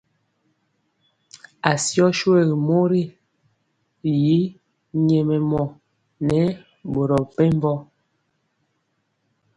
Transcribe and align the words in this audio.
Asió 1.71 2.05
shuégu 2.17 2.55
mori 2.67 3.03
y 4.31 4.37
nyɛmemɔ 5.05 5.61
nɛ 6.27 6.39
boro 6.91 7.15
mepempɔ. 7.23 7.71